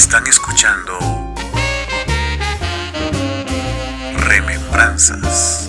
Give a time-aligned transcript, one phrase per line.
[0.00, 0.98] Están escuchando
[4.16, 5.68] Remembranzas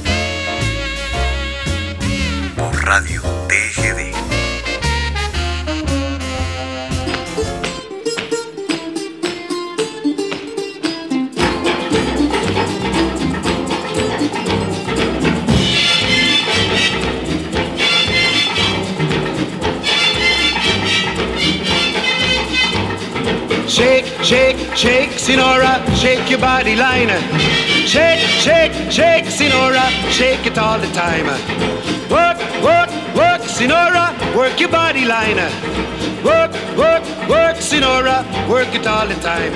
[2.56, 4.16] por Radio TGD.
[23.68, 27.20] Shake, shake, shake, Sinora, shake your body liner.
[27.86, 31.26] Shake, shake, shake, Sinora, shake it all the time.
[32.10, 35.50] Work, work, work, Sinora, work your body liner.
[36.24, 39.54] Work, work, work, Sinora, work it all the time.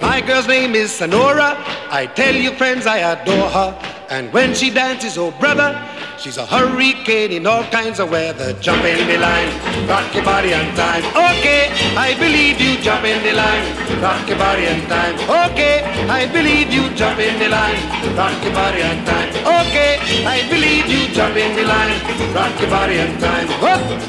[0.00, 1.56] My girl's name is Sonora.
[1.90, 3.78] I tell you, friends, I adore her.
[4.10, 5.70] And when she dances, oh brother,
[6.18, 8.52] she's a hurricane in all kinds of weather.
[8.54, 9.48] Jump in the line,
[9.88, 11.04] rock your body on time.
[11.14, 12.76] Okay, I believe you.
[12.82, 13.64] Jump in the line,
[14.02, 15.14] rock your body on time.
[15.50, 16.88] Okay, I believe you.
[16.94, 17.80] Jump in the line,
[18.16, 19.30] rock your body on time.
[19.60, 21.08] Okay, I believe you.
[21.14, 23.48] Jump in the line, rock your body on time.
[23.60, 24.05] Whoop.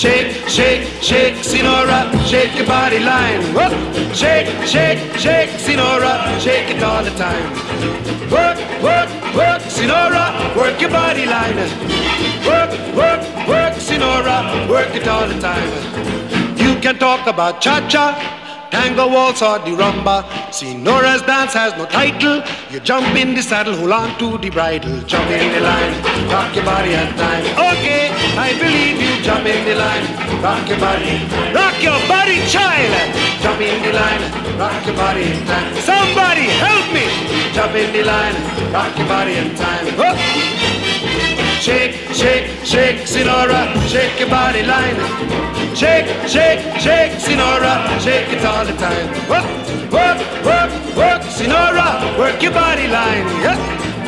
[0.00, 3.42] Shake, shake, shake, Sinora, shake your body line.
[3.52, 4.14] Whoop.
[4.14, 7.50] Shake, shake, shake, Sinora, shake it all the time.
[8.30, 11.54] Work, work, work, Sinora, work your body line.
[12.48, 15.68] Work, work, work, Sinora, work it all the time.
[16.56, 18.39] You can talk about cha-cha,
[18.70, 20.24] tango waltz or the rumba.
[20.50, 22.42] Senora's dance has no title.
[22.70, 25.92] You jump in the saddle, hold on to the bridle, jump in the line,
[26.30, 27.44] rock your body on time.
[27.74, 29.22] Okay, I believe you.
[29.22, 30.06] Jump in the line,
[30.42, 31.14] rock your body,
[31.52, 32.92] rock your body, child.
[33.42, 34.22] Jump in the line,
[34.58, 35.74] rock your body in time.
[35.82, 37.06] Somebody help me.
[37.52, 38.36] Jump in the line,
[38.72, 39.84] rock your body in time.
[39.98, 40.16] Whoop.
[40.16, 40.60] Oh.
[41.60, 45.49] Shake, shake, shake, Sinora, shake your body line.
[45.80, 49.08] Shake, shake, shake, Sinora, shake it all the time.
[49.30, 49.46] Work,
[49.90, 53.24] work, work, work, Sinora, work your body line.
[53.40, 53.79] Yeah.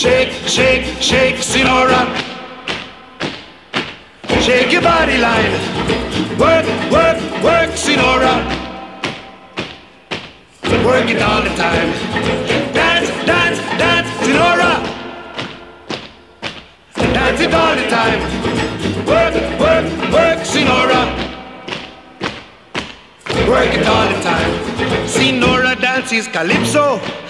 [0.00, 2.00] Shake, shake, shake, Sinora.
[4.40, 5.52] Shake your body line.
[6.40, 8.34] Work, work, work, Sinora.
[10.86, 11.90] Work it all the time.
[12.72, 14.72] Dance, dance, dance, Sinora.
[16.96, 18.20] Dance it all the time.
[19.04, 19.84] Work, work,
[20.16, 21.02] work, Sinora.
[23.46, 24.52] Work it all the time.
[25.06, 27.29] Sinora dances calypso.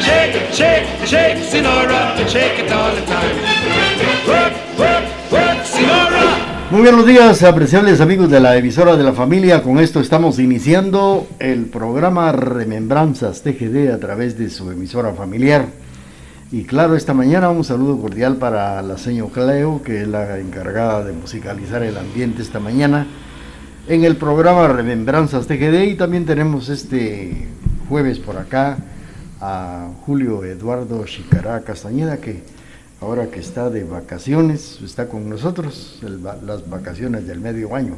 [0.00, 2.60] Shake, shake, shake, Sinora, shake.
[6.70, 9.62] Muy buenos días, apreciables amigos de la emisora de la familia.
[9.62, 15.66] Con esto estamos iniciando el programa Remembranzas TGD a través de su emisora familiar.
[16.50, 21.04] Y claro, esta mañana un saludo cordial para la señora Cleo, que es la encargada
[21.04, 23.06] de musicalizar el ambiente esta mañana
[23.86, 25.82] en el programa Remembranzas TGD.
[25.88, 27.48] Y también tenemos este
[27.88, 28.78] jueves por acá
[29.40, 32.42] a Julio Eduardo Chicará Castañeda, que
[33.00, 36.00] ahora que está de vacaciones, está con nosotros,
[36.44, 37.94] las vacaciones del medio año.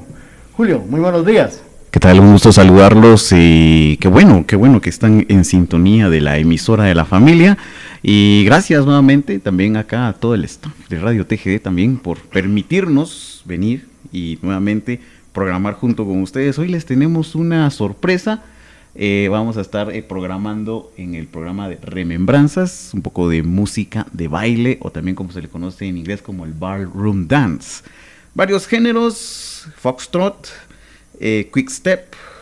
[0.52, 1.62] Julio, muy buenos días.
[1.90, 2.20] ¿Qué tal?
[2.20, 6.84] Un gusto saludarlos y qué bueno, qué bueno que están en sintonía de la emisora
[6.84, 7.58] de la familia.
[8.02, 13.42] Y gracias nuevamente también acá a todo el staff de Radio TGD también por permitirnos
[13.44, 15.00] venir y nuevamente
[15.34, 16.58] programar junto con ustedes.
[16.58, 18.42] Hoy les tenemos una sorpresa.
[18.94, 24.06] Eh, vamos a estar eh, programando en el programa de Remembranzas un poco de música
[24.12, 27.82] de baile o también como se le conoce en inglés como el ballroom dance.
[28.34, 30.46] Varios géneros, foxtrot,
[31.20, 31.70] eh, quick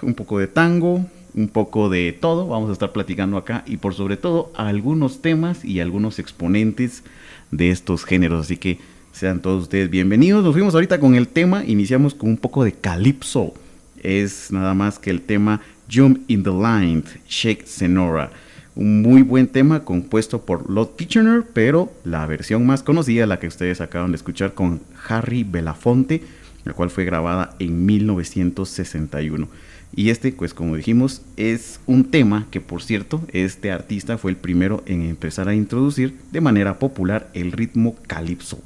[0.02, 3.94] un poco de tango, un poco de todo, vamos a estar platicando acá y por
[3.94, 7.04] sobre todo algunos temas y algunos exponentes
[7.52, 8.78] de estos géneros, así que
[9.12, 10.42] sean todos ustedes bienvenidos.
[10.42, 13.54] Nos fuimos ahorita con el tema, iniciamos con un poco de Calypso,
[14.02, 15.60] es nada más que el tema
[15.90, 18.30] Jump in the Line, Shake Senora.
[18.76, 23.48] Un muy buen tema compuesto por Lord Kitchener, pero la versión más conocida, la que
[23.48, 26.22] ustedes acaban de escuchar con Harry Belafonte,
[26.64, 29.48] la cual fue grabada en 1961.
[29.96, 34.36] Y este, pues como dijimos, es un tema que por cierto, este artista fue el
[34.36, 38.62] primero en empezar a introducir de manera popular el ritmo calipso.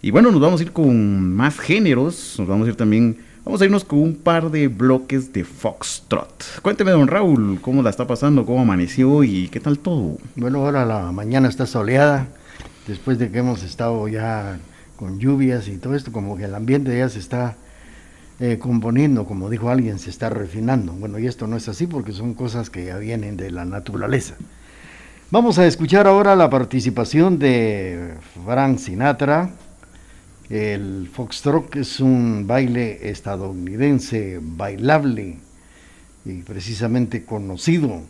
[0.00, 3.60] Y bueno, nos vamos a ir con más géneros, nos vamos a ir también Vamos
[3.60, 6.60] a irnos con un par de bloques de Foxtrot.
[6.62, 10.16] Cuénteme, don Raúl, cómo la está pasando, cómo amaneció y qué tal todo.
[10.36, 12.28] Bueno, ahora la mañana está soleada,
[12.86, 14.60] después de que hemos estado ya
[14.94, 17.56] con lluvias y todo esto, como que el ambiente ya se está
[18.38, 20.92] eh, componiendo, como dijo alguien, se está refinando.
[20.92, 24.36] Bueno, y esto no es así porque son cosas que ya vienen de la naturaleza.
[25.32, 28.14] Vamos a escuchar ahora la participación de
[28.46, 29.50] Frank Sinatra
[30.52, 35.38] el foxtrot es un baile estadounidense bailable
[36.26, 38.02] y precisamente conocido,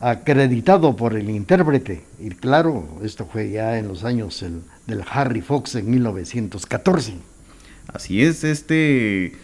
[0.00, 2.04] acreditado por el intérprete.
[2.18, 4.42] Y claro, esto fue ya en los años
[4.86, 7.16] del Harry Fox en 1914.
[7.88, 9.34] Así es, este,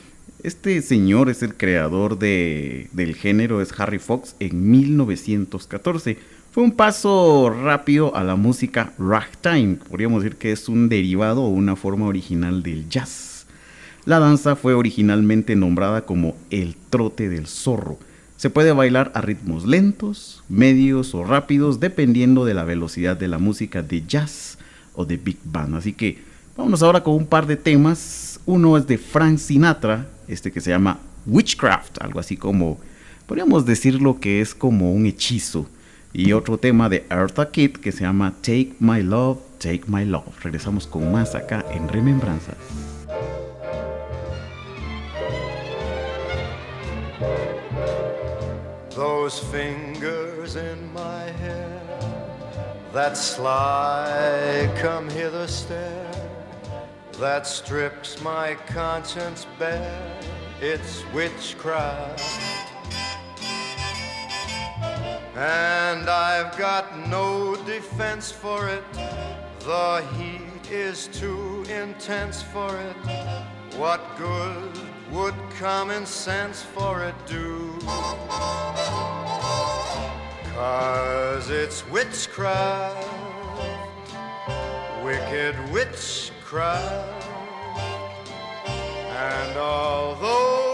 [0.42, 6.16] este señor es el creador de, del género, es Harry Fox en 1914
[6.52, 11.48] fue un paso rápido a la música ragtime, podríamos decir que es un derivado o
[11.48, 13.46] una forma original del jazz.
[14.04, 17.98] La danza fue originalmente nombrada como el trote del zorro.
[18.36, 23.38] Se puede bailar a ritmos lentos, medios o rápidos dependiendo de la velocidad de la
[23.38, 24.58] música de jazz
[24.92, 25.76] o de big band.
[25.76, 26.18] Así que
[26.54, 28.40] vámonos ahora con un par de temas.
[28.44, 32.78] Uno es de Frank Sinatra, este que se llama Witchcraft, algo así como,
[33.26, 35.66] podríamos decirlo que es como un hechizo
[36.12, 40.42] y otro tema de Eartha Kitt que se llama Take My Love, Take My Love.
[40.42, 42.56] Regresamos con más acá en Remembranzas.
[48.94, 51.80] Those fingers in my hair,
[52.92, 56.10] that sly come hither stare,
[57.18, 60.20] that strips my conscience bare,
[60.60, 62.51] it's witchcraft.
[65.42, 68.84] And I've got no defense for it.
[69.64, 72.94] The heat is too intense for it.
[73.76, 74.70] What good
[75.10, 77.76] would common sense for it do?
[80.54, 83.04] Cause it's witchcraft,
[85.02, 87.26] wicked witchcraft.
[88.68, 90.71] And although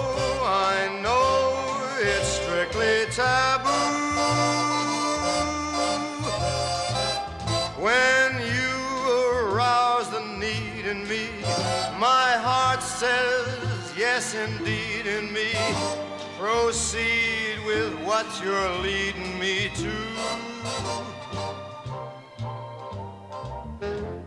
[12.98, 15.52] says yes indeed in me.
[16.36, 19.92] Proceed with what you're leading me to.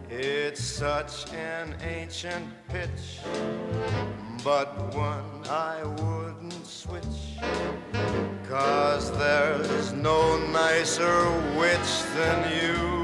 [0.09, 3.19] It's such an ancient pitch,
[4.41, 7.41] but one I wouldn't switch.
[8.47, 11.29] Cause there's no nicer
[11.59, 13.00] witch than you.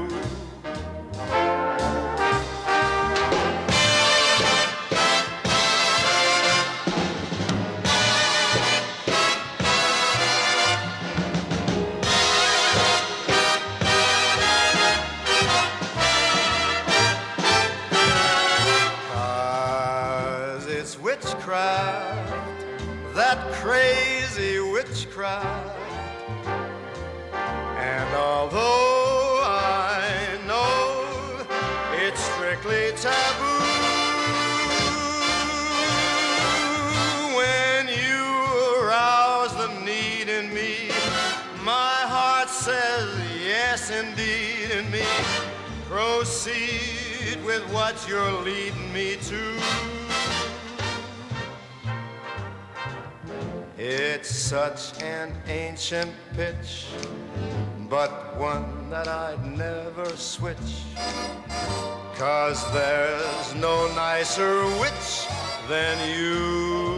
[46.18, 49.56] Proceed with what you're leading me to.
[53.78, 56.86] It's such an ancient pitch,
[57.88, 60.82] but one that I'd never switch.
[62.16, 65.28] Cause there's no nicer witch
[65.68, 66.97] than you.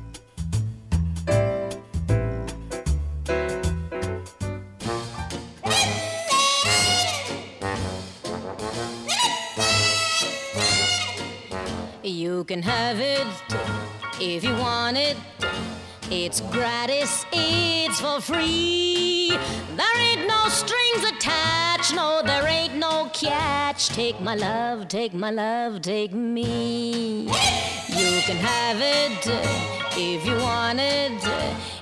[12.11, 13.25] You can have it
[14.19, 15.15] if you want it.
[16.09, 19.29] It's gratis, it's for free.
[19.77, 23.87] There ain't no strings attached, no, there ain't no catch.
[23.89, 27.27] Take my love, take my love, take me.
[27.27, 29.25] You can have it
[29.97, 31.13] if you want it.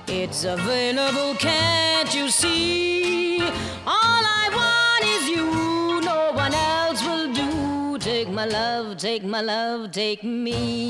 [0.06, 3.42] It's available, can't you see?
[3.84, 7.98] All I want is you, no one else will do.
[7.98, 10.86] Take my love, take my love, take me.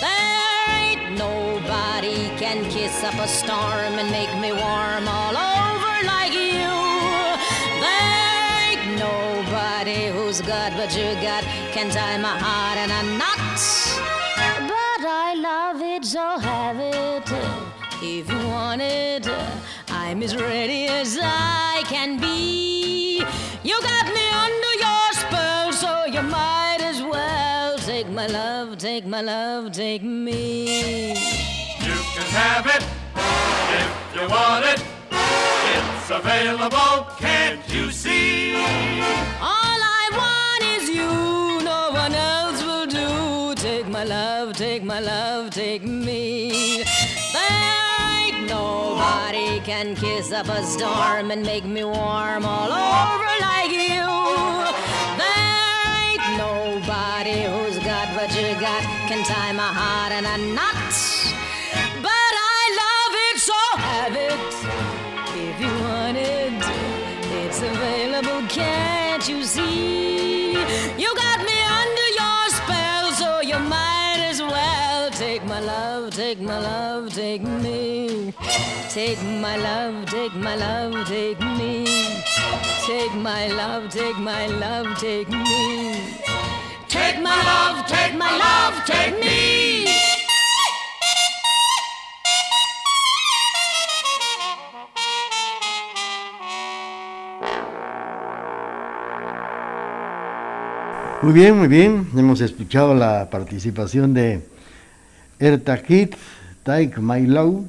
[0.00, 6.32] There ain't nobody can kiss up a storm and make me warm all over like
[6.32, 6.70] you.
[7.82, 11.42] There ain't nobody who's got what you got
[11.74, 13.58] can tie my heart in a knot.
[14.70, 17.28] But I love it, so have it.
[18.00, 19.28] If you want it,
[19.88, 23.24] I'm as ready as I can be.
[23.64, 23.97] You got
[28.18, 31.10] my love, take my love, take me.
[31.86, 32.82] You can have it
[33.80, 34.82] if you want it.
[35.74, 38.56] It's available, can't you see?
[39.40, 43.54] All I want is you, no one else will do.
[43.54, 46.82] Take my love, take my love, take me.
[47.34, 47.68] There
[48.16, 54.08] ain't nobody can kiss up a storm and make me warm all over like you.
[55.22, 55.54] There
[56.02, 57.67] ain't nobody got
[58.18, 60.94] what you got can tie my heart in a knot.
[62.06, 64.40] But I love it, so have it
[65.46, 66.58] if you want it.
[67.40, 70.50] It's available, can't you see?
[71.02, 76.40] You got me under your spell, so you might as well take my love, take
[76.40, 78.34] my love, take me.
[78.90, 81.86] Take my love, take my love, take me.
[82.84, 86.27] Take my love, take my love, take me.
[87.28, 89.84] My love, take my love, take me.
[101.20, 102.08] Muy bien, muy bien.
[102.16, 104.40] Hemos escuchado la participación de
[105.38, 106.14] Erta Kid,
[106.62, 107.66] Take My Love,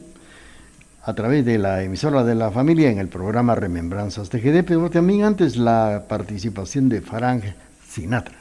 [1.04, 5.26] a través de la emisora de la familia en el programa Remembranzas TGD, pero también
[5.26, 7.42] antes la participación de Farang
[7.86, 8.39] Sinatra.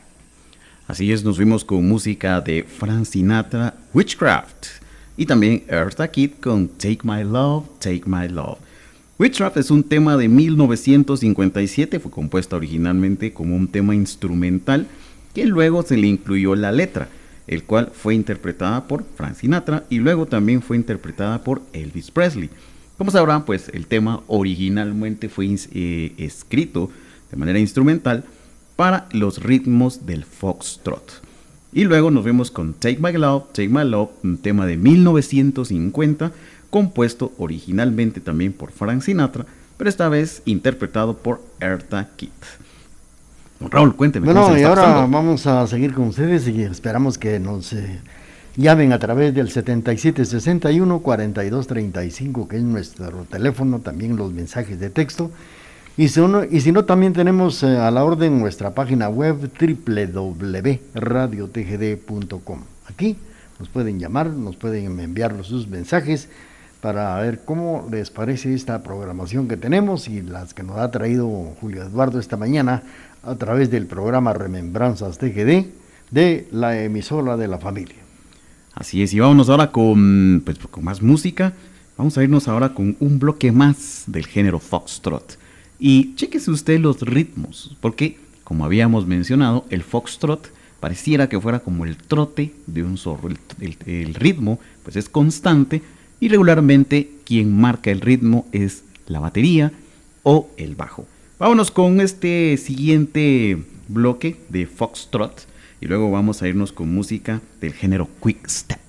[0.89, 4.69] Así es, nos vimos con música de Frank Sinatra, Witchcraft,
[5.19, 8.57] y también Eartha Kitt con Take My Love, Take My Love.
[9.19, 14.87] Witchcraft es un tema de 1957, fue compuesta originalmente como un tema instrumental
[15.35, 17.11] que luego se le incluyó la letra,
[17.47, 22.49] el cual fue interpretada por Frank Sinatra y luego también fue interpretada por Elvis Presley.
[22.97, 26.89] Como sabrán, pues el tema originalmente fue eh, escrito
[27.31, 28.25] de manera instrumental
[28.79, 31.21] para los ritmos del foxtrot.
[31.73, 36.31] Y luego nos vemos con Take My Love, Take My Love, un tema de 1950,
[36.71, 42.31] compuesto originalmente también por Frank Sinatra, pero esta vez interpretado por Erta Kitt.
[43.59, 44.27] Don Raúl, cuénteme.
[44.27, 45.17] Bueno, ¿cómo se y ahora pasando?
[45.17, 47.99] vamos a seguir con ustedes y esperamos que nos eh,
[48.55, 55.33] llamen a través del 7761 4235, que es nuestro teléfono, también los mensajes de texto.
[55.99, 59.51] Y si, no, y si no, también tenemos eh, a la orden nuestra página web
[59.61, 62.61] www.radiotgd.com.
[62.87, 63.17] Aquí
[63.59, 66.29] nos pueden llamar, nos pueden enviar sus mensajes
[66.81, 71.27] para ver cómo les parece esta programación que tenemos y las que nos ha traído
[71.61, 72.85] Julio Eduardo esta mañana
[73.25, 75.67] a través del programa Remembranzas TGD
[76.13, 77.97] de la emisora de la familia.
[78.73, 81.55] Así es, y vámonos ahora con, pues, con más música.
[81.97, 85.48] Vamos a irnos ahora con un bloque más del género foxtrot.
[85.79, 91.85] Y chéquese usted los ritmos, porque como habíamos mencionado, el foxtrot pareciera que fuera como
[91.85, 93.29] el trote de un zorro.
[93.61, 95.83] El, el- ritmo pues es constante
[96.21, 99.73] y regularmente quien marca el ritmo es la batería
[100.23, 101.07] o el bajo.
[101.39, 105.47] Vámonos con este siguiente bloque de foxtrot
[105.81, 108.81] y luego vamos a irnos con música del género quick step.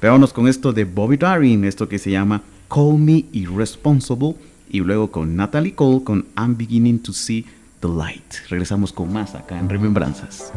[0.00, 4.34] Vámonos con esto de Bobby Darin, esto que se llama Call Me Irresponsible
[4.72, 7.46] y luego con Natalie Cole con I'm Beginning to See
[7.80, 8.48] the Light.
[8.48, 10.50] Regresamos con más acá en Remembranzas.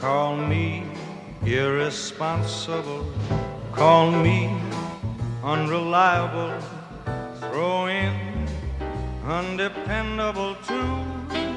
[0.00, 0.82] Call me
[1.44, 3.04] irresponsible.
[3.76, 4.48] Call me
[5.44, 6.54] unreliable.
[7.38, 8.14] Throw in
[9.28, 11.49] undependable too.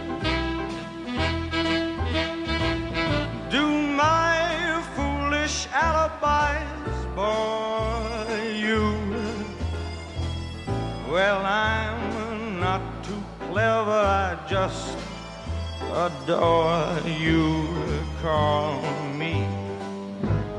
[5.73, 8.93] Alibis bore you?
[11.11, 13.91] Well, I'm not too clever.
[13.91, 14.97] I just
[15.91, 17.67] adore you.
[18.21, 18.81] Call
[19.17, 19.45] me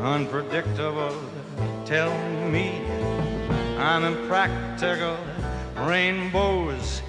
[0.00, 1.16] unpredictable.
[1.84, 2.12] Tell
[2.50, 2.82] me
[3.78, 5.16] I'm impractical.
[5.76, 7.02] Rainbows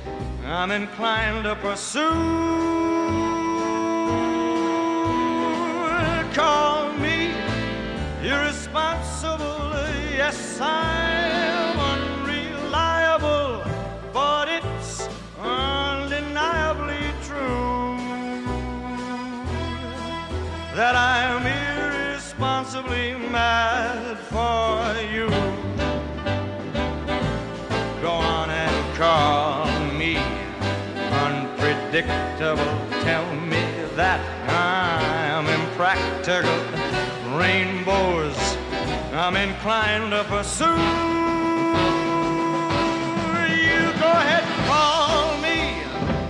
[0.46, 2.12] I'm inclined to pursue.
[6.34, 6.65] Call
[8.76, 9.72] irresponsible.
[10.12, 13.64] Yes, I'm unreliable,
[14.14, 15.08] but it's
[15.40, 17.98] undeniably true
[20.76, 25.30] that I'm irresponsibly mad for you.
[28.02, 30.18] Go on and call me
[31.24, 32.76] unpredictable.
[33.04, 33.64] Tell me
[33.96, 36.60] that I'm impractical.
[37.38, 38.55] Rainbows
[39.18, 40.66] I'm inclined to pursue.
[43.64, 45.80] You go ahead, call me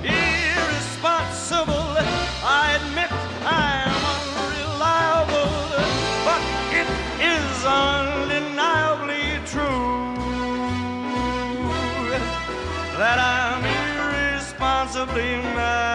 [0.04, 1.98] irresponsible.
[2.46, 3.12] I admit
[3.44, 5.50] I'm unreliable,
[6.27, 6.42] but
[6.80, 6.88] it
[7.25, 10.13] is undeniably true
[13.00, 15.95] that I'm irresponsibly mad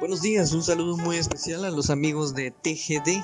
[0.00, 3.20] Buenos días, un saludo muy especial a los amigos de TGD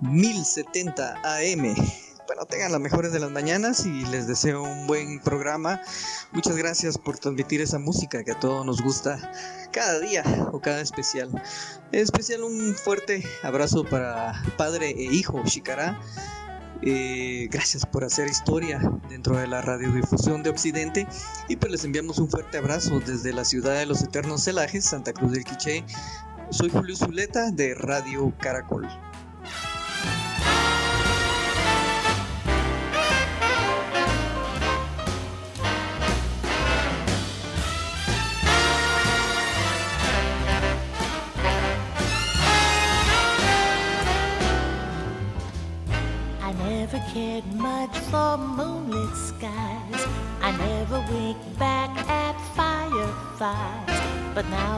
[0.00, 1.76] 1070 AM.
[2.26, 5.80] Bueno, tengan las mejores de las mañanas y les deseo un buen programa.
[6.32, 9.30] Muchas gracias por transmitir esa música que a todos nos gusta
[9.70, 11.30] cada día o cada especial.
[11.92, 16.00] En especial un fuerte abrazo para padre e hijo Shikara.
[16.82, 21.06] Eh, gracias por hacer historia dentro de la radiodifusión de Occidente
[21.48, 25.12] y pues les enviamos un fuerte abrazo desde la ciudad de los eternos celajes, Santa
[25.12, 25.84] Cruz del Quiché.
[26.50, 28.86] Soy Julio Zuleta de Radio Caracol.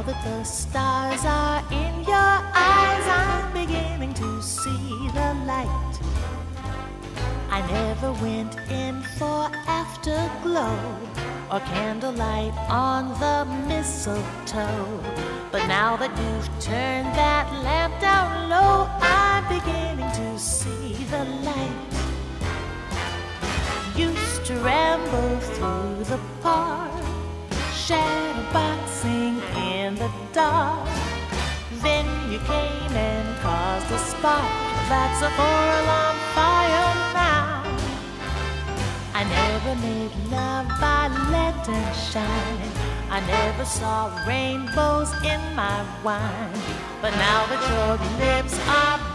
[0.07, 5.95] That the stars are in your eyes, I'm beginning to see the light.
[7.51, 10.79] I never went in for afterglow
[11.51, 15.01] or candlelight on the mistletoe.
[15.51, 21.95] But now that you've turned that lamp down low, I'm beginning to see the light.
[23.97, 26.93] Used to ramble through the park,
[27.75, 29.36] shadow boxing in
[30.09, 30.89] the dark.
[31.83, 37.63] Then you came and caused a spark that's a four-alarm fire now.
[39.15, 40.97] I never made love by
[42.13, 42.71] shine.
[43.11, 46.61] I never saw rainbows in my wine.
[47.03, 49.06] But now that your lips are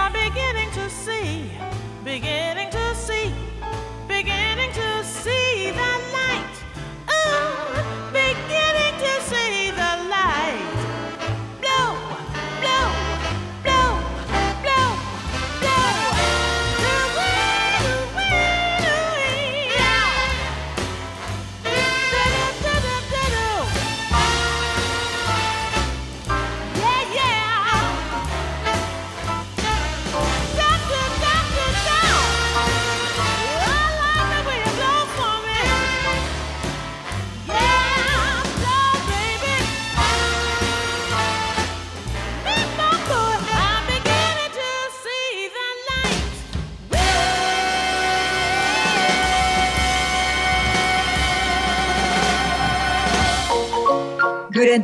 [0.00, 1.50] I'm beginning to see,
[2.04, 2.57] beginning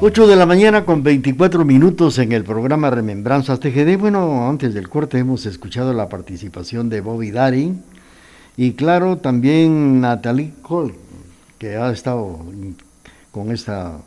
[0.00, 3.96] 8 de la mañana con 24 minutos en el programa Remembranzas TGD.
[3.96, 7.82] Bueno, antes del corte hemos escuchado la participación de Bobby Darin
[8.56, 10.94] y claro, también Natalie Cole,
[11.58, 12.40] que ha estado
[13.30, 13.98] con esta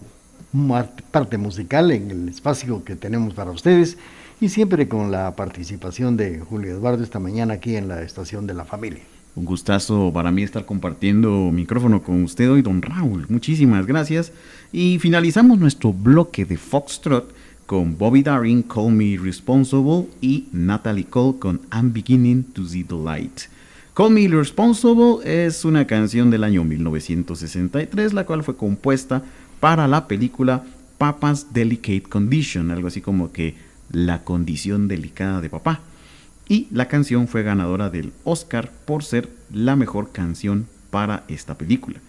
[1.11, 3.97] parte musical en el espacio que tenemos para ustedes
[4.39, 8.53] y siempre con la participación de Julio Eduardo esta mañana aquí en la estación de
[8.53, 9.03] la familia.
[9.37, 13.27] Un gustazo para mí estar compartiendo micrófono con usted hoy, don Raúl.
[13.29, 14.31] Muchísimas gracias.
[14.73, 17.31] Y finalizamos nuestro bloque de Foxtrot
[17.67, 22.95] con Bobby Darin, Call Me Responsible y Natalie Cole con I'm Beginning to See the
[22.95, 23.41] Light.
[23.93, 29.21] Call Me Responsible es una canción del año 1963, la cual fue compuesta
[29.59, 30.63] para la película
[30.97, 33.53] Papa's Delicate Condition, algo así como que
[33.91, 35.81] la condición delicada de papá.
[36.49, 41.99] Y la canción fue ganadora del Oscar por ser la mejor canción para esta película.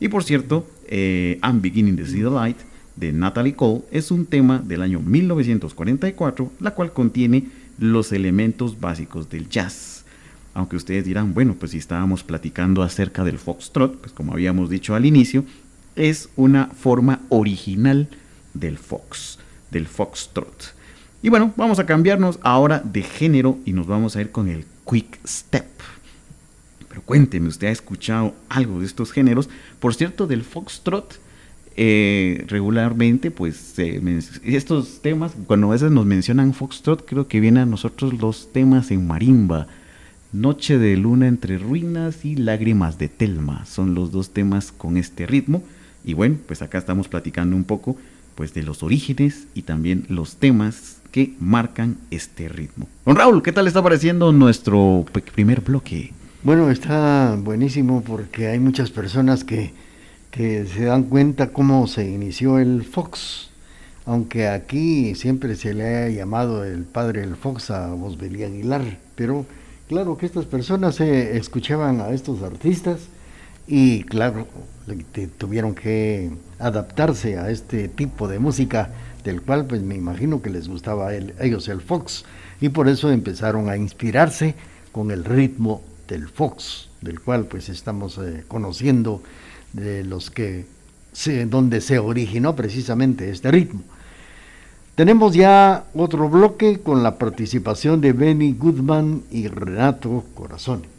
[0.00, 2.58] Y por cierto, eh, I'm Beginning to See the Light
[2.96, 9.30] de Natalie Cole es un tema del año 1944, la cual contiene los elementos básicos
[9.30, 10.04] del jazz.
[10.54, 14.94] Aunque ustedes dirán, bueno, pues si estábamos platicando acerca del foxtrot, pues como habíamos dicho
[14.94, 15.44] al inicio,
[15.96, 18.08] es una forma original
[18.52, 19.38] del fox,
[19.70, 20.74] del foxtrot.
[21.24, 24.66] Y bueno, vamos a cambiarnos ahora de género y nos vamos a ir con el
[24.86, 25.64] quick step.
[26.86, 29.48] Pero cuénteme, ¿usted ha escuchado algo de estos géneros?
[29.80, 31.18] Por cierto, del foxtrot,
[31.78, 37.66] eh, regularmente, pues estos temas, cuando a veces nos mencionan foxtrot, creo que vienen a
[37.66, 39.66] nosotros los temas en marimba.
[40.34, 45.26] Noche de luna entre ruinas y lágrimas de Telma son los dos temas con este
[45.26, 45.62] ritmo.
[46.04, 47.96] Y bueno, pues acá estamos platicando un poco
[48.34, 52.88] pues de los orígenes y también los temas que marcan este ritmo.
[53.06, 56.12] Don Raúl, ¿qué tal está pareciendo nuestro primer bloque?
[56.42, 59.72] Bueno, está buenísimo porque hay muchas personas que,
[60.30, 63.50] que se dan cuenta cómo se inició el Fox.
[64.06, 68.98] Aunque aquí siempre se le ha llamado el padre del Fox a Bosbelí Aguilar.
[69.14, 69.46] Pero
[69.88, 73.08] claro que estas personas eh, escuchaban a estos artistas
[73.66, 74.46] y claro,
[75.38, 78.90] tuvieron que adaptarse a este tipo de música
[79.24, 82.24] del cual pues me imagino que les gustaba ellos el Fox
[82.60, 84.54] y por eso empezaron a inspirarse
[84.92, 89.22] con el ritmo del Fox, del cual pues estamos eh, conociendo
[89.72, 90.66] de los que
[91.12, 93.82] se, donde se originó precisamente este ritmo.
[94.94, 100.93] Tenemos ya otro bloque con la participación de Benny Goodman y Renato Corazón.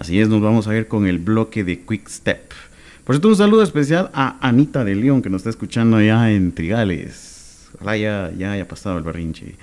[0.00, 2.52] Así es, nos vamos a ir con el bloque de Quick Step.
[3.04, 6.52] Por cierto, un saludo especial a Anita de León, que nos está escuchando allá en
[6.52, 7.68] Trigales.
[7.74, 9.56] Ojalá ya, ya haya pasado el berrinche.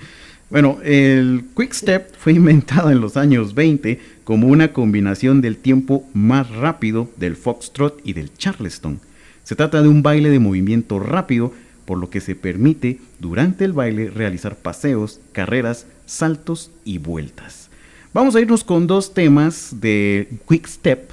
[0.48, 6.08] Bueno, el Quick Step fue inventado en los años 20 como una combinación del tiempo
[6.14, 9.00] más rápido del foxtrot y del charleston.
[9.42, 11.52] Se trata de un baile de movimiento rápido,
[11.84, 17.67] por lo que se permite durante el baile realizar paseos, carreras, saltos y vueltas.
[18.14, 21.10] Vamos a irnos con dos temas de Quick Step.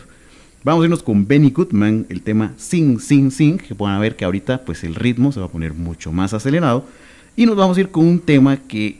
[0.64, 4.16] Vamos a irnos con Benny Goodman, el tema Sing, Sing, Sing, que van a ver
[4.16, 6.86] que ahorita pues el ritmo se va a poner mucho más acelerado.
[7.36, 9.00] Y nos vamos a ir con un tema que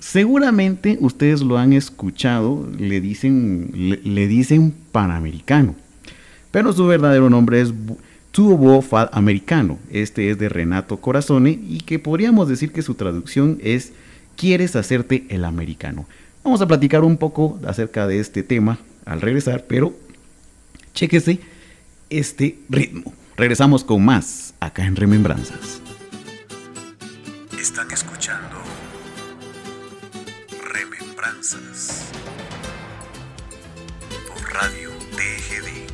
[0.00, 3.70] seguramente ustedes lo han escuchado, le dicen,
[4.02, 5.76] le, dicen Panamericano.
[6.50, 7.72] Pero su verdadero nombre es
[8.32, 9.78] Tubo Fad Americano.
[9.92, 13.92] Este es de Renato Corazone y que podríamos decir que su traducción es
[14.36, 16.06] ¿Quieres hacerte el americano?
[16.46, 19.92] Vamos a platicar un poco acerca de este tema al regresar, pero
[20.94, 21.40] chéquese
[22.08, 23.12] este ritmo.
[23.36, 25.80] Regresamos con más acá en Remembranzas.
[27.58, 28.58] Están escuchando
[30.72, 32.12] Remembranzas
[34.28, 35.85] por Radio TGD.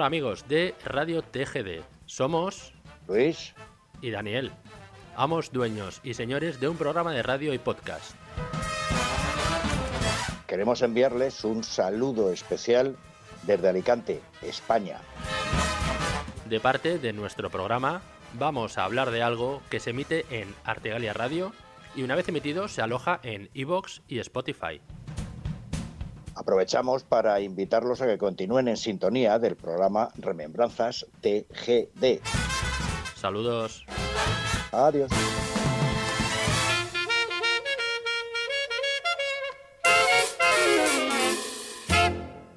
[0.00, 1.82] Hola amigos de Radio TGD.
[2.06, 2.72] Somos
[3.06, 3.54] Luis
[4.00, 4.50] y Daniel,
[5.14, 8.16] amos, dueños y señores de un programa de radio y podcast.
[10.46, 12.96] Queremos enviarles un saludo especial
[13.42, 15.02] desde Alicante, España.
[16.46, 18.00] De parte de nuestro programa,
[18.38, 21.52] vamos a hablar de algo que se emite en Artegalia Radio
[21.94, 24.80] y una vez emitido se aloja en iVoox y Spotify.
[26.34, 32.20] Aprovechamos para invitarlos a que continúen en sintonía del programa Remembranzas TGD.
[33.16, 33.84] Saludos.
[34.72, 35.10] Adiós.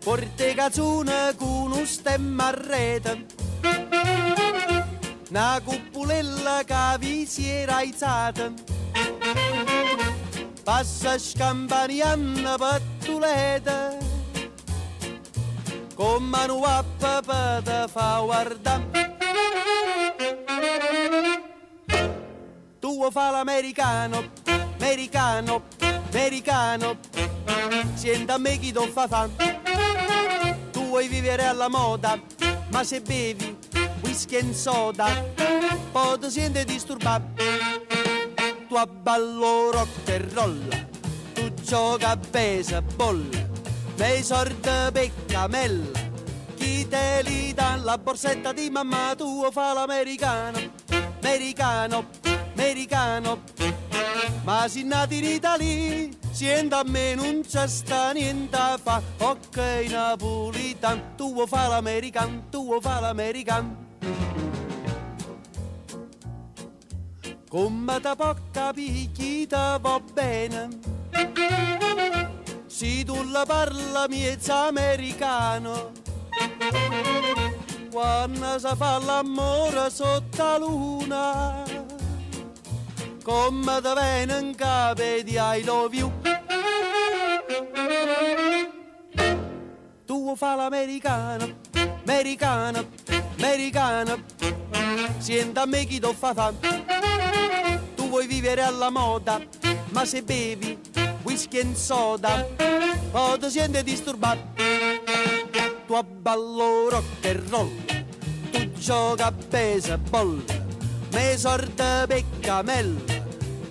[0.04, 3.26] Porte cazzone con un stemma a rete
[5.30, 8.73] Una cuppulella che vi si era aizzata
[10.64, 13.98] Passa scampanianna pattuleta
[15.94, 19.12] Con mano a papà te fa guardare
[22.80, 24.30] Tu fa l'americano,
[24.78, 25.64] americano,
[26.10, 26.98] americano.
[27.94, 29.30] Sienta a me chi ti fa fa.
[30.72, 32.20] Tu vuoi vivere alla moda,
[32.72, 33.58] ma se bevi
[34.02, 35.08] whisky e soda
[35.92, 37.83] Poi ti senti disturbato
[38.74, 40.68] Tu abballo rock e roll
[41.36, 43.24] Tu gioca a baseball
[43.98, 46.00] Nei sordi peccamella
[46.56, 50.58] Chi te li dà la borsetta di mamma Tu fa l'americano,
[51.20, 52.06] americano,
[52.54, 53.44] americano.
[54.44, 59.00] Ma si nati in Italia, siendo a me non c'è sta niente a fa.
[59.20, 63.02] Ok, napolitan, tu vuoi fare l'american, tu vuoi fare
[67.54, 70.70] Come da poca picchita va bene,
[72.66, 75.92] se tu la parla miezza americano.
[77.92, 81.64] Quando si fa l'amore sotto la luna
[83.24, 86.12] come te venen cape di I love you.
[90.08, 91.54] Tu fa l'americano,
[92.02, 92.88] americano,
[93.38, 94.24] americano,
[95.20, 97.03] sienta a me chi ti fa fa.
[98.14, 99.42] Vuoi vivere alla moda,
[99.90, 100.78] ma se bevi
[101.24, 102.46] whisky e soda,
[103.10, 104.62] poi ti senti disturbato.
[105.88, 107.72] Tu abballo rock and roll,
[108.52, 110.44] tu gioca a baseball,
[111.12, 113.02] me sorte peccamella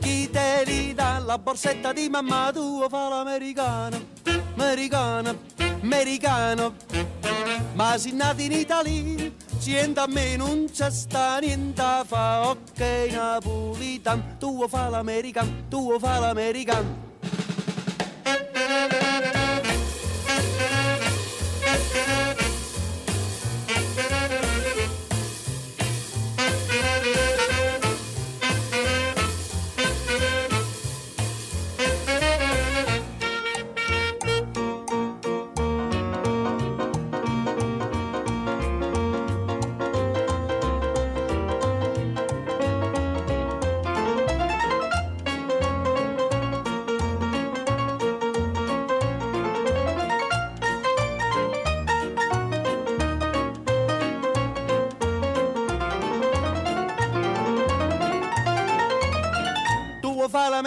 [0.01, 3.97] chi te li dà la borsetta di mamma tua fa l'americano,
[4.57, 5.39] americano,
[5.83, 6.75] americano.
[7.75, 9.31] Ma si nati in Italia,
[9.63, 12.81] siente a me non c'è sta niente fa, ok
[13.13, 17.12] napolitan, tu fa l'americano, tu fa l'americano.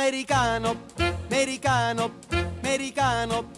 [0.05, 0.83] L'americano,
[1.31, 2.19] americano,
[2.61, 3.49] americano.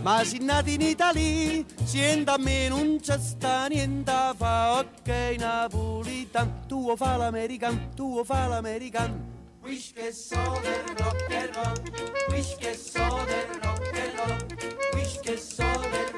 [0.00, 6.66] Ma si nati in Italia, sienta a me non c'è sta niente fa, ok napolitan.
[6.66, 9.14] Tu fa l'americano, tu fa l'americano.
[9.62, 11.74] Wish che so del rock and roll,
[12.30, 14.38] wish che so del rock and roll,
[14.94, 16.09] wish che so del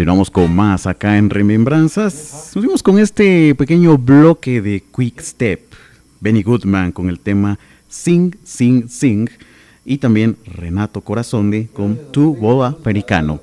[0.00, 2.52] Continuamos con más acá en Remembranzas.
[2.54, 5.60] Nos vimos con este pequeño bloque de Quick Step.
[6.20, 9.28] Benny Goodman con el tema Sing, Sing, Sing.
[9.84, 13.42] Y también Renato Corazonde con Tu Boda Americano.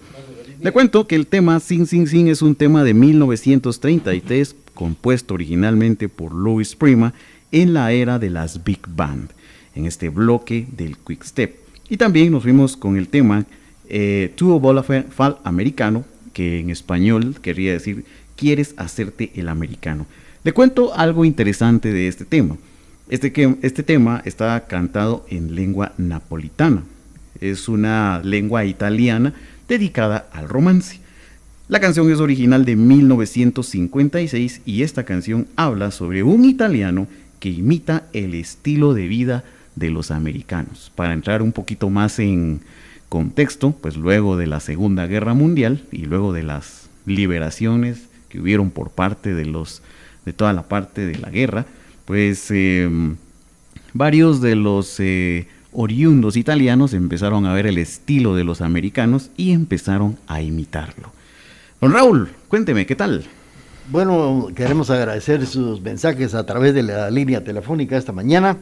[0.59, 6.09] Le cuento que el tema Sing, Sing, Sing es un tema de 1933 compuesto originalmente
[6.09, 7.13] por Louis Prima
[7.51, 9.29] en la era de las Big Band,
[9.75, 11.55] en este bloque del Quick Step.
[11.87, 13.45] Y también nos vimos con el tema
[13.87, 16.03] eh, Bola Fal Americano,
[16.37, 20.05] que en español querría decir quieres hacerte el americano.
[20.43, 22.57] Le cuento algo interesante de este tema.
[23.09, 23.33] Este,
[23.63, 26.83] este tema está cantado en lengua napolitana.
[27.41, 29.33] Es una lengua italiana
[29.67, 30.99] dedicada al romance.
[31.69, 37.07] La canción es original de 1956 y esta canción habla sobre un italiano
[37.39, 39.43] que imita el estilo de vida
[39.75, 40.91] de los americanos.
[40.93, 42.59] Para entrar un poquito más en
[43.09, 48.69] contexto, pues luego de la Segunda Guerra Mundial y luego de las liberaciones que hubieron
[48.69, 49.81] por parte de los
[50.25, 51.65] de toda la parte de la guerra,
[52.03, 52.89] pues eh,
[53.93, 59.53] varios de los eh, oriundos italianos empezaron a ver el estilo de los americanos y
[59.53, 61.13] empezaron a imitarlo.
[61.79, 63.23] Don Raúl, cuénteme, ¿qué tal?
[63.89, 68.57] Bueno, queremos agradecer sus mensajes a través de la línea telefónica esta mañana.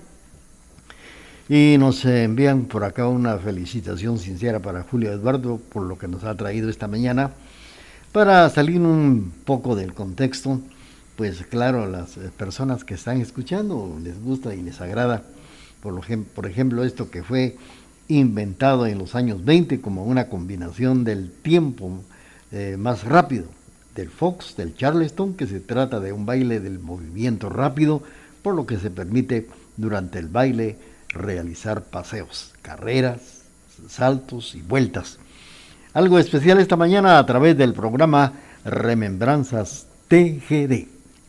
[1.48, 6.24] Y nos envían por acá una felicitación sincera para Julio Eduardo por lo que nos
[6.24, 7.32] ha traído esta mañana.
[8.12, 10.60] Para salir un poco del contexto,
[11.16, 15.24] pues claro, las personas que están escuchando les gusta y les agrada.
[15.82, 17.58] Por ejemplo, esto que fue
[18.08, 22.02] inventado en los años 20 como una combinación del tiempo
[22.52, 23.46] eh, más rápido
[23.93, 28.02] del Fox, del Charleston, que se trata de un baile del movimiento rápido,
[28.41, 30.78] por lo que se permite durante el baile
[31.16, 33.43] realizar paseos, carreras,
[33.88, 35.18] saltos y vueltas.
[35.93, 38.34] Algo especial esta mañana a través del programa
[38.66, 40.88] Remembranzas TGD.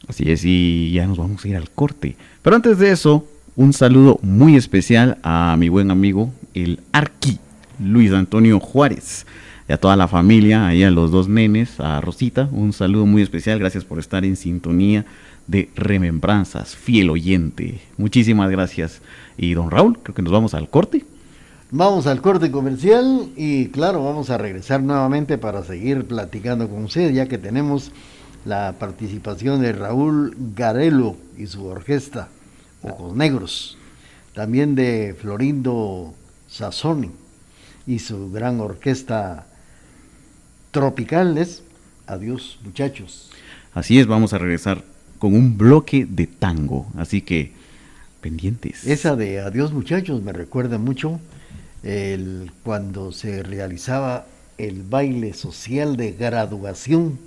[0.09, 2.17] Así es, y ya nos vamos a ir al corte.
[2.43, 7.39] Pero antes de eso, un saludo muy especial a mi buen amigo, el Arqui,
[7.79, 9.27] Luis Antonio Juárez,
[9.69, 13.59] y a toda la familia, a los dos nenes, a Rosita, un saludo muy especial,
[13.59, 15.05] gracias por estar en sintonía
[15.47, 17.81] de Remembranzas, fiel oyente.
[17.97, 19.01] Muchísimas gracias.
[19.37, 21.05] Y don Raúl, creo que nos vamos al corte.
[21.71, 27.13] Vamos al corte comercial y claro, vamos a regresar nuevamente para seguir platicando con usted,
[27.13, 27.91] ya que tenemos
[28.45, 32.29] la participación de Raúl Garelo y su orquesta
[32.83, 33.77] Ojos Negros,
[34.33, 36.15] también de Florindo
[36.49, 37.11] Sassoni
[37.85, 39.47] y su gran orquesta
[40.71, 41.65] Tropicales.
[42.07, 43.31] Adiós, muchachos.
[43.75, 44.85] Así es, vamos a regresar
[45.19, 47.53] con un bloque de tango, así que
[48.21, 48.87] pendientes.
[48.87, 51.21] Esa de Adiós muchachos me recuerda mucho
[51.83, 54.27] el, cuando se realizaba
[54.59, 57.19] el baile social de graduación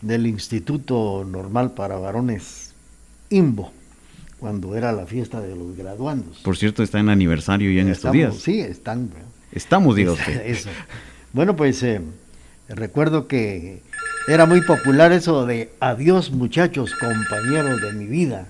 [0.00, 2.72] del Instituto Normal para Varones
[3.30, 3.72] IMBO,
[4.40, 6.38] cuando era la fiesta de los graduandos.
[6.38, 8.42] Por cierto, está en aniversario ya en estos Estamos- días.
[8.42, 9.10] Sí, están.
[9.52, 10.46] Estamos, diga usted.
[10.46, 10.68] Eso.
[11.32, 12.00] Bueno, pues eh,
[12.68, 13.82] recuerdo que
[14.26, 18.46] era muy popular eso de adiós muchachos, compañeros de mi vida.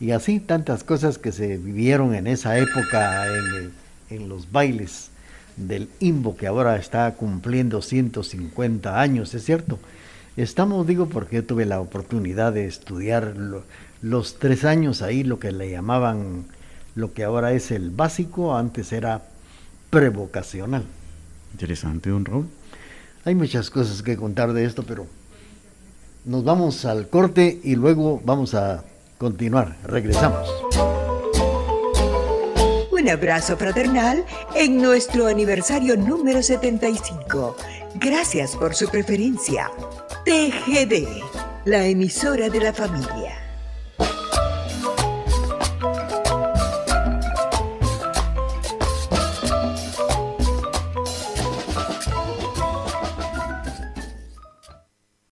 [0.00, 3.24] Y así tantas cosas que se vivieron en esa época
[4.10, 5.08] en, los bailes
[5.56, 9.78] del IMBO que ahora está cumpliendo 150 años, ¿es cierto?
[10.36, 13.62] Estamos, digo, porque yo tuve la oportunidad de estudiar lo-
[14.02, 16.44] los tres años ahí, lo que le llamaban,
[16.94, 19.22] lo que ahora es el básico, antes era
[19.88, 20.84] prevocacional.
[21.52, 22.48] Interesante, don Raúl.
[23.24, 25.06] Hay muchas cosas que contar de esto, pero
[26.24, 28.84] nos vamos al corte y luego vamos a
[29.18, 29.76] continuar.
[29.84, 30.48] Regresamos.
[32.90, 37.56] Un abrazo fraternal en nuestro aniversario número 75.
[37.96, 39.70] Gracias por su preferencia.
[40.24, 41.22] TGD,
[41.64, 43.41] la emisora de la familia.